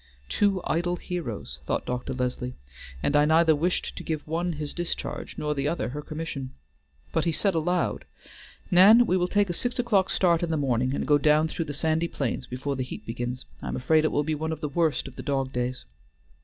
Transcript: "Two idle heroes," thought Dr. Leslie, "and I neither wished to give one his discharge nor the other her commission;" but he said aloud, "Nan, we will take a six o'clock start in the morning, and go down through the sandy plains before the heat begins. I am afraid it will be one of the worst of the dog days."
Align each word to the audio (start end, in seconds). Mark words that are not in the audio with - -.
"Two 0.29 0.61
idle 0.65 0.95
heroes," 0.95 1.59
thought 1.67 1.85
Dr. 1.85 2.11
Leslie, 2.15 2.55
"and 3.03 3.15
I 3.15 3.23
neither 3.25 3.55
wished 3.55 3.95
to 3.95 4.03
give 4.03 4.27
one 4.27 4.53
his 4.53 4.73
discharge 4.73 5.37
nor 5.37 5.53
the 5.53 5.67
other 5.67 5.89
her 5.89 6.01
commission;" 6.01 6.55
but 7.13 7.25
he 7.25 7.31
said 7.31 7.53
aloud, 7.53 8.05
"Nan, 8.71 9.05
we 9.05 9.15
will 9.15 9.27
take 9.27 9.51
a 9.51 9.53
six 9.53 9.77
o'clock 9.77 10.09
start 10.09 10.41
in 10.41 10.49
the 10.49 10.57
morning, 10.57 10.95
and 10.95 11.05
go 11.05 11.19
down 11.19 11.47
through 11.47 11.65
the 11.65 11.73
sandy 11.75 12.07
plains 12.07 12.47
before 12.47 12.75
the 12.75 12.81
heat 12.83 13.05
begins. 13.05 13.45
I 13.61 13.67
am 13.67 13.75
afraid 13.75 14.03
it 14.03 14.11
will 14.11 14.23
be 14.23 14.33
one 14.33 14.51
of 14.51 14.61
the 14.61 14.69
worst 14.69 15.07
of 15.07 15.17
the 15.17 15.21
dog 15.21 15.53
days." 15.53 15.85